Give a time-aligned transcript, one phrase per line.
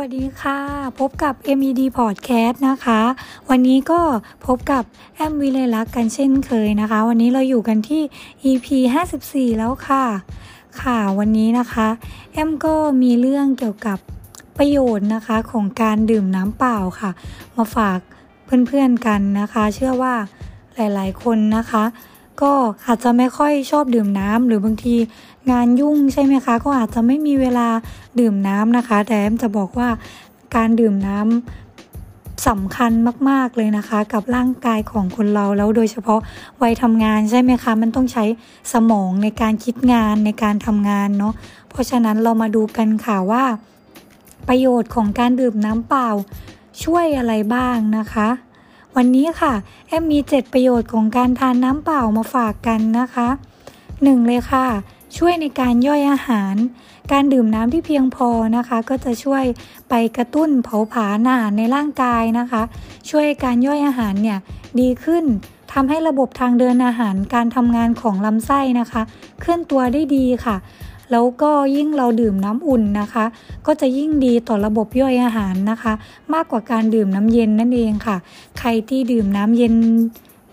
[0.00, 0.58] วัสดีค่ะ
[1.00, 3.00] พบกับ MED Podcast นะคะ
[3.50, 4.00] วันนี้ก็
[4.46, 4.82] พบกับ
[5.16, 8.02] แอมวิเลลักกันเช่นเคยนะคะ วันนี้เราอยู่กันที่
[8.50, 8.66] EP
[9.12, 10.04] 54 แล้วค่ะ
[10.80, 11.88] ค่ะวันนี้นะคะ
[12.32, 13.98] แอมก็มีเรื่องเกี่ยวกับ
[14.58, 17.10] ประโยชน์นะคะของการดื่มน้ำเปล่าค่ะ
[17.56, 17.98] มาฝาก
[18.66, 20.14] เพื่อนๆกันนะคะ เชื่อว่า
[20.76, 21.84] หลายๆคนนะคะ
[22.42, 22.52] ก็
[22.86, 24.94] อาจจะไม่ค่อยชอบดื่มน้ำหรือบางที
[25.50, 27.68] งานยุ่งใช่ไหมคะ ก็อาจจะไม่มีเวลา
[28.20, 29.88] ดื่มน้ำนะคะ แต่แอมจะบอกว่า
[30.56, 32.92] การดื่มน้ำสำคัญ
[33.28, 36.20] มาก ๆ เลยนะคะ กับร่างกายของคนเราแล้วโดยเฉพาะ
[36.62, 38.24] วัยทำงานใช่ไหมคะ มันต้องใช้
[38.72, 41.34] สมองในการคิดงานในการทำงานเนาะ
[41.70, 43.44] เพราะฉะนั้นเรามาดูกันค่ะว่า
[44.48, 46.08] ประโยชน์ของการดื่มน้ำเปล่า
[46.82, 48.28] ช่วยอะไรบ้างนะคะ
[48.98, 49.54] วันนี้ค่ะ
[49.88, 53.28] แอมมี 7 ประโยชน์ของการทานน้ำเปล่ามาฝากกันนะคะ
[53.78, 54.26] 1.
[54.26, 54.66] เลยค่ะ
[55.16, 56.54] ช่วยในการย่อยอาหาร
[57.12, 59.44] การดื่มน้ำที่เพียงพอนะคะ ก็จะช่วย
[59.88, 62.62] ไปกระตุ้นเผาผลาญอาหารในร่างกายนะคะ
[63.10, 64.38] ช่วยการย่อยอาหารเนี่ย
[64.80, 65.24] ดีขึ้น
[65.72, 69.02] ทำให้ระบบทางเดินอาหารการทำงานของลำไส้นะคะ
[69.40, 70.56] เคลื่อนตัวได้ดีค่ะ
[71.10, 73.24] แล้วก็ยิ่งเราดื่มน้ำอุ่นนะคะ
[73.66, 75.92] ก็จะยิ่งดีต่อระบบย่อยอาหารนะคะ
[76.34, 78.16] มากกว่าการดื่มน้ำเย็นนั่นเองค่ะ
[78.58, 79.74] ใครที่ดื่มน้ำเย็น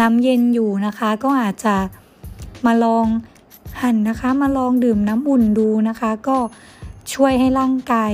[0.00, 1.74] น้ำเย็นอยู่นะคะ ก็อาจจะ
[2.66, 3.06] มาลอง
[3.82, 6.38] หั่นนะคะ มาลองดื่มน้ำอุ่นดูนะคะ ก็
[7.14, 8.12] ช่วยให้ร่างกาย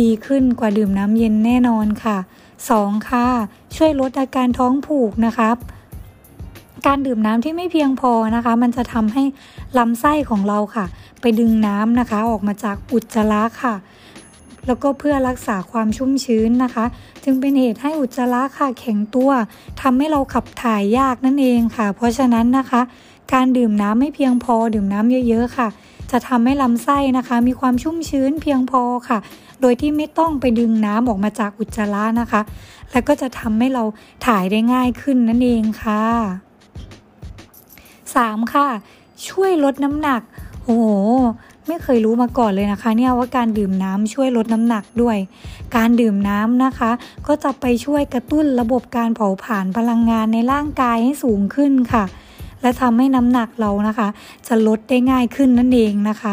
[0.00, 2.18] ดีขึ้นกว่าดื่มน้ำเย็นแน่นอนค่ะ
[2.62, 3.10] 2.
[3.10, 3.26] ค่ะ
[3.76, 5.56] ช่วยลดอาการท้องผูกนะครับ
[6.86, 9.22] การดื่มน้ำที่ไม่เพียงพอนะคะ มันจะทำให้
[9.78, 10.84] ลำไส้ของเราค่ะ
[11.22, 13.74] ไปดึงน้ำนะคะ ออกมาจากอุจจาระค่ะ
[14.66, 16.84] แล้วก็เพื่อรักษาความชุ่มชื้นนะคะ
[17.24, 19.30] จึงเป็นเหตุให้อุจจาระค่ะแข็งตัว
[19.80, 22.80] ทำให้เราขับถ่ายยากนั่นเองค่ะ เพราะฉะนั้นนะคะ
[23.32, 25.68] การดื่มน้ำไม่เพียงพอดื่มน้ำเยอะ ๆ ค่ะ
[26.10, 29.18] จะทำให้ลำไส้นะคะ มีความชุ่มชื้นเพียงพอค่ะ
[29.60, 32.40] โดยที่ไม่ต้องไปดึงน้ำออกมาจากอุจจาระนะคะ
[32.92, 33.84] แล้วก็จะทำให้เรา
[34.26, 36.02] ถ่ายได้ง่ายขึ้นนั่นเองค่ะ
[37.32, 38.52] 3.
[38.52, 38.68] ค่ะ
[39.28, 40.22] ช่วยลดน้ำหนัก
[40.64, 40.88] โอ้โห
[41.66, 45.16] ไม่เคยรู้มาก่อนเลยนะคะ เนี่ยว่าการดื่มน้ำช่วยลดน้ำหนักด้วย
[45.76, 46.90] การดื่มน้ำนะคะ
[47.26, 52.04] ก็จะไปช่วยกระตุ้นระบบการเผาผลาญพลังงานในร่างกายให้สูงขึ้นค่ะ
[52.62, 54.08] และทำให้น้ำหนักเรานะคะ
[54.48, 56.32] จะลดได้ง่ายขึ้นนั่นเองนะคะ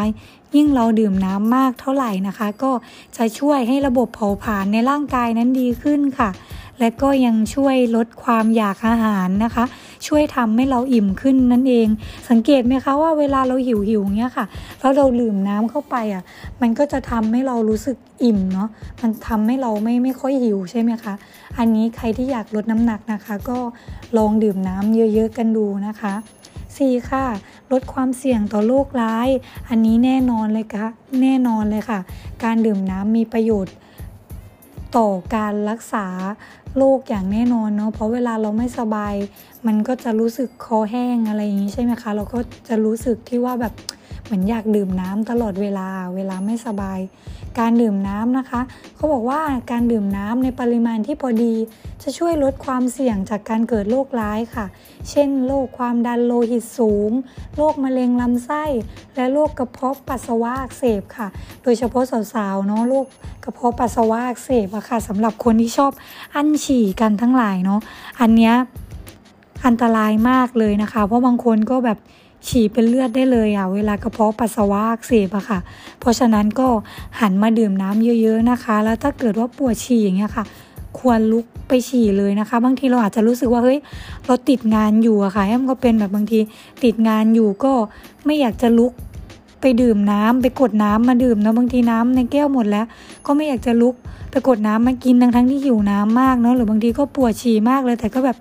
[0.54, 2.72] ยิ่งเราดื่มน้ำมากเท่าไหร่นะคะ ก็
[3.16, 6.30] จะช่วยให้ระบบเผาผลาญในร่างกายนั้นดีขึ้นค่ะ
[6.80, 9.64] และก็ยังช่วยลดความอยากอาหารนะคะ
[10.06, 11.88] ช่วยทำให้เราอิ่มขึ้นนั่นเอง
[12.30, 14.46] สังเกตไหมคะว่าเวลาเราหิวหิวเงี้ยค่ะ
[14.80, 16.22] แล้วเราดื่มน้ำเข้าไปอะ
[16.60, 18.68] มันก็จะทำให้เรารู้สึกอิ่มเนาะ
[19.02, 21.14] มันทำให้เราไม่ไม่ค่อยหิวใช่ไหมคะ
[21.58, 23.58] อันนี้ใครที่อยากลดน้ำหนักนะคะ ก็
[24.16, 26.14] ลองดื่มน้ำเยอะ ๆ กันดูนะคะ
[26.78, 27.10] 4.
[27.10, 27.24] ค่ะ
[27.72, 29.28] ลดความเสี่ยงต่อโรคร้าย
[29.68, 30.86] อันนี้แน่นอนเลยค่ะ
[31.22, 32.00] แน่นอนเลยค่ะ
[32.44, 33.74] การดื่มน้ำมีประโยชน์
[34.96, 36.06] ต่อการรักษา
[36.76, 39.14] โรคอย่างแน่นอนเนาะเพราะเวลาเราไม่สบาย
[39.66, 43.74] มันก็จะรู้สึกคอแห้งอะไรอย่างนี้ใช่ไหมคะ เราก็จะรู้สึกที่ว่าแบบ
[44.24, 46.98] เหมือนอยากดื่มน้ำตลอดเวลาเวลาไม่สบาย
[47.58, 48.60] การดื่มน้ำนะคะ
[48.96, 49.40] เขาบอกว่า
[49.70, 51.54] การดื่มน้ำในปริมาณที่พอดี
[52.02, 54.66] จะช่วยลดความเสี่ยงจากการเกิดโรคร้ายค่ะ
[55.10, 57.10] เช่นโรคความดันโลหิตสูง
[57.56, 58.64] โรคมะเร็งลำไส้
[59.16, 61.28] และโรคกระเพาะปัสสาวะอักเสบค่ะ
[61.62, 63.06] โดยเฉพาะสาวๆเนาะโรค
[63.44, 65.92] กระเพาะปัสสาวะอักเสบอะค่ะสำหรับคนที่ชอบ
[66.34, 67.80] อั้นฉี่กันทั้งหลายเนาะ
[68.20, 68.54] อันเนี้ย
[69.66, 71.98] อันตรายมากเลยนะคะ เพราะบางคนก็แบบ
[72.48, 75.58] ฉี่เป็นเลือดได้เลยอะเวลากระเพาะปัสสาวะอักเสบอะค่ะ
[76.00, 76.68] เพราะฉะนั้นก็
[77.20, 80.44] หันมาดื่มน้ำเยอะ ๆนะคะ แล้วถ้าเกิดว่าปวดฉี่อย่างเงี้ยค่ะ
[80.98, 83.78] ควรลุกไปฉี่เลยนะคะ บางทีเราอาจจะรู้สึกว่าเฮ้ย
[84.26, 86.40] เราติดงานอยู่อะค่ะแอมก็เป็นแบบบางที
[86.84, 87.72] ติดงานอยู่ก็
[88.24, 88.92] ไม่อยากจะลุก
[89.60, 92.86] ไปดื่มน้ำไปกดน้ำมาดื่มเนาะบางทีน้ำในแก้วหมดแล้ว
[93.26, 93.94] ก็ไม่อยากจะลุก
[94.30, 98.36] ไปกดน้ำมากินทั้งทั้งที่หิวน้ำมากเนาะหรือบางทีก็ปวดฉี่มากเลย แต่ก็แบบ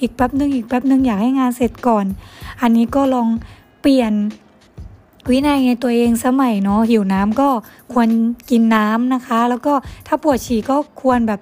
[0.00, 2.04] อีกแป๊บนึงอีกแป๊บนึงอยากให้งานเสร็จก่อน
[2.60, 3.28] อันนี้ก็ลอง
[3.80, 4.12] เปลี่ยน
[5.30, 7.48] วินัยในตัวเองสมัยเนาะหิวน้ำก็
[7.92, 8.08] ควร
[8.50, 9.72] กินน้ำนะคะ แล้วก็
[10.06, 11.40] ถ้าปวดฉี่ก็ควรแบบ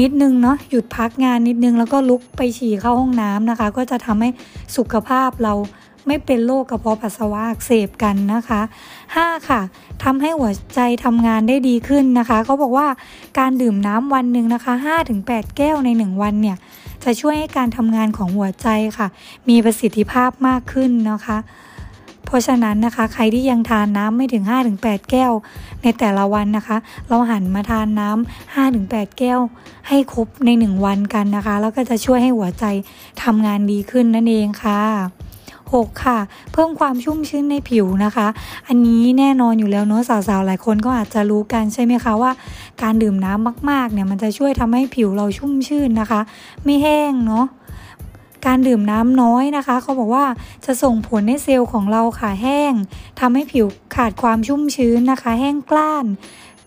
[0.00, 4.28] นิดนึงเนาะหยุดพักงานนิดนึงแล้วก็ลุกไปฉี่เข้าห้องน้ำนะคะ ก็จะทำให้
[4.76, 5.54] สุขภาพเรา
[6.06, 8.60] ไม่เป็นโรคกระเพาะปัสสาวะอักเสบกันนะคะ
[9.04, 9.48] 5.
[9.48, 9.60] ค่ะ
[10.04, 12.88] ทำให้หัวใจทำงานได้ดีขึ้นนะคะเขาบอกว่า
[13.38, 14.74] การดื่มน้ำวันหนึ่งนะคะ
[15.14, 16.56] 5-8 แก้วใน 1 วันเนี่ย
[17.04, 18.68] จะช่วยให้การทำงานของหัวใจ
[18.98, 19.08] ค่ะ
[19.48, 21.38] มีประสิทธิภาพมากขึ้นนะคะ
[22.26, 24.44] เพราะฉะนั้นนะคะ ใครที่ยังทานน้ำไม่ถึง
[24.76, 25.32] 5-8 แก้ว
[25.82, 26.76] ในแต่ละวันนะคะ
[27.08, 29.40] เราหันมาทานน้ำ 5-8 แก้ว
[29.88, 32.64] ให้ครบใน 1 วันกันนะคะ แล้วก็จะช่วยให้หัวใจ
[33.22, 34.80] ทำงานดีขึ้นนั่นเองค่ะ
[35.78, 36.18] 6 ค่ะ
[36.52, 38.26] เพิ่มความชุ่มชื้นในผิวนะคะ
[38.68, 42.32] อันนี้แน่นอนอยู่แล้วเนาะสาวๆหลายคนก็อาจจะรู้กันใช่ไหมคะว่า
[42.82, 46.20] การดื่มน้ำมากๆเนี่ยมันจะช่วยทำให้ผิวเราชุ่มชื่นนะคะ
[46.64, 47.46] ไม่แห้งเนาะ
[48.46, 50.24] การดื่มน้ำน้อยนะคะ เขาบอกว่า
[50.64, 52.72] จะส่งผลให้เซลล์ของเราค่ะแห้ง
[53.20, 56.06] ทำให้ผิวขาดความชุ่มชื้นนะคะ แห้งกล้าน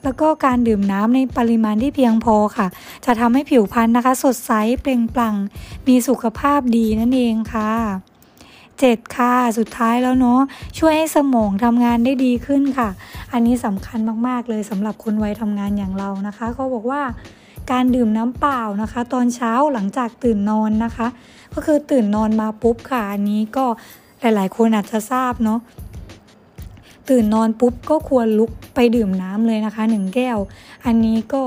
[0.04, 2.68] แล้วก็การดื่มน้ำในปริมาณที่เพียงพอค่ะ
[3.06, 4.52] จะทำให้ผิวพรรณนะคะ สดใส
[4.82, 5.36] เปล่งปลั่ง
[5.88, 8.07] มีสุขภาพดีนั่นเองค่ะ
[8.86, 10.40] 7 ค่ะ สุดท้ายแล้วเนาะ
[10.80, 12.90] ช่วยให้สมองทำงานได้ดีขึ้นค่ะ
[13.32, 17.02] อันนี้สำคัญมากๆเลยสำหรับคนวัยทำงานอย่างเรานะคะเขาบอกว่า
[17.72, 21.08] การดื่มน้ำเปล่านะคะ ตอนเช้าหลังจากตื่นนอนนะคะ
[21.54, 23.66] ก็คือตื่นนอนมาปุ๊บค่ะ อันนี้ก็
[24.22, 25.60] หลายๆ คนอาจจะทราบเนาะ
[27.10, 30.38] ตื่นนอนปุ๊บก็ควรลุกไปดื่มน้ำเลยนะคะหนึ่งแก้ว
[30.86, 31.44] อันนี้ก็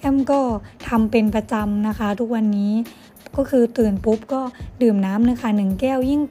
[0.00, 0.40] แอมก็
[0.88, 2.72] ทำเป็นประจำนะคะ ทุกวันนี้
[3.36, 4.40] ก็คือตื่นปุ๊บก็
[4.82, 6.22] ดื่มน้ำนะคะหนึ่งแก้วยิ่ง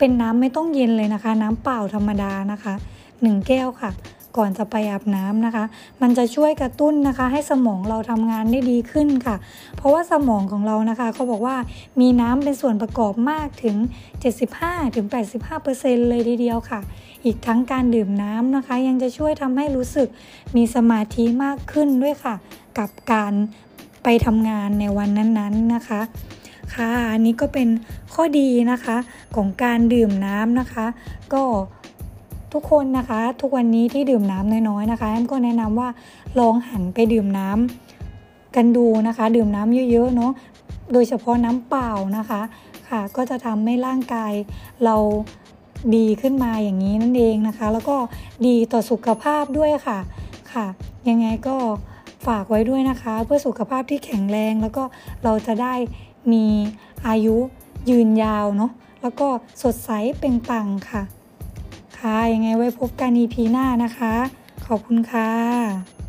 [0.00, 2.74] เป็นน้ำไม่ต้องเย็นเลยนะคะ น้ำเปล่าธรรมดานะคะ
[3.22, 3.90] หนึ่งแก้วค่ะ
[4.36, 5.64] ก่อนจะไปอาบน้ำนะคะ
[6.02, 9.36] มันจะช่วยกระตุ้นนะคะ ให้สมองเราทำงานได้ดีขึ้นค่ะ
[9.76, 11.56] เพราะว่าสมองของเรานะคะเขาบอกว่า
[12.00, 13.76] มีน้ำเป็นส่วนประกอบมากถึง
[14.92, 16.80] 75-85%เลยทีเดียวค่ะ
[17.24, 20.08] อีกทั้งการดื่มน้ำนะคะ ยังจะช่วยทำให้รู้สึก
[20.56, 22.34] มีสมาธิมากขึ้นด้วยค่ะ
[22.78, 23.32] กับการ
[24.04, 26.00] ไปทำงานในวันนั้นๆนะคะ
[26.74, 27.68] คะ อันนี้ก็เป็น
[28.14, 28.96] ข้อดีนะคะ
[29.36, 30.86] ของการดื่มน้ำนะคะ
[31.32, 31.42] ก็
[32.52, 35.88] ทุกคนนะคะ ทุกวันนี้ที่ดื่มน้ำน้อยๆนะคะแอมก็แนะนำว่า
[36.38, 40.32] ลองหันไปดื่มน้ำกันดูนะคะ ดื่มน้ำเยอะๆเนาะ
[40.92, 42.40] โดยเฉพาะน้ำเปล่านะคะ
[42.88, 44.32] ค่ะ ก็จะทำให้ร่างกาย
[44.84, 44.96] เรา
[45.96, 47.96] ดีขึ้นมาอย่างนี้นั่นเองนะคะ แล้วก็
[48.46, 49.98] ดีต่อสุขภาพด้วยค่ะ
[50.52, 50.66] ค่ะ
[51.08, 51.56] ยังไงก็
[52.26, 54.82] ฝากไว้ด้วยนะคะ เพื่อสุขภาพที่แข็งแรงแล้วก็
[55.24, 55.74] เราจะได้
[56.32, 56.46] มี
[57.06, 57.36] อายุ
[57.90, 58.70] ยืนยาวเนาะ
[59.02, 59.28] แล้วก็
[59.62, 61.02] สดใสเปล่งปังค่ะ
[61.98, 64.14] ค่ะยังไงไว้พบกัน EP หน้านะคะ
[64.66, 65.99] ขอบคุณค่ะ